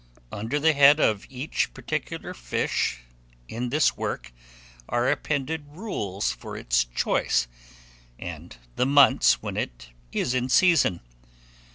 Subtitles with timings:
[0.31, 3.01] Under the head of each particular fish
[3.47, 4.33] in this work,
[4.89, 7.47] are appended rules for its choice
[8.17, 11.01] and the months when it is in season.